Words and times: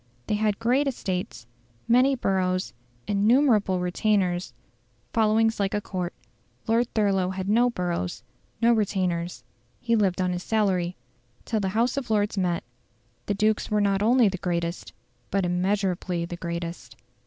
They 0.25 0.33
had 0.33 0.57
great 0.57 0.87
estates, 0.87 1.45
many 1.87 2.15
boroughs, 2.15 2.73
innumerable 3.07 3.79
retainers, 3.79 4.51
followings 5.13 5.59
like 5.59 5.75
a 5.75 5.79
Court. 5.79 6.11
Lord 6.65 6.91
Thurlow 6.95 7.29
had 7.29 7.47
no 7.47 7.69
boroughs, 7.69 8.23
no 8.63 8.73
retainers; 8.73 9.43
he 9.79 9.95
lived 9.95 10.19
on 10.19 10.31
his 10.33 10.41
salary. 10.41 10.95
Till 11.45 11.59
the 11.59 11.69
House 11.77 11.97
of 11.97 12.09
Lords 12.09 12.35
met, 12.35 12.63
the 13.27 13.35
dukes 13.35 13.69
were 13.69 13.79
not 13.79 14.01
only 14.01 14.27
the 14.27 14.39
greatest, 14.39 14.91
but 15.29 15.45
immeasurably 15.45 16.25
the 16.25 16.35
greatest. 16.35 16.95